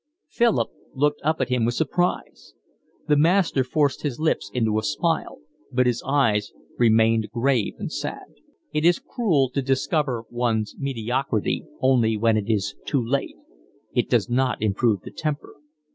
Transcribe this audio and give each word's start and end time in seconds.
Philip 0.29 0.71
looked 0.95 1.21
up 1.23 1.39
at 1.41 1.49
him 1.49 1.63
with 1.63 1.75
surprise. 1.75 2.55
The 3.07 3.15
master 3.15 3.63
forced 3.63 4.01
his 4.01 4.19
lips 4.19 4.49
into 4.51 4.79
a 4.79 4.81
smile, 4.81 5.41
but 5.71 5.85
his 5.85 6.01
eyes 6.03 6.51
remained 6.79 7.29
grave 7.31 7.75
and 7.77 7.91
sad. 7.93 8.25
"It 8.73 8.83
is 8.83 8.97
cruel 8.97 9.51
to 9.51 9.61
discover 9.61 10.23
one's 10.31 10.75
mediocrity 10.75 11.67
only 11.81 12.17
when 12.17 12.35
it 12.35 12.49
is 12.51 12.73
too 12.83 13.05
late. 13.05 13.37
It 13.93 14.09
does 14.09 14.27
not 14.27 14.59
improve 14.59 15.01
the 15.01 15.11
temper." 15.11 15.53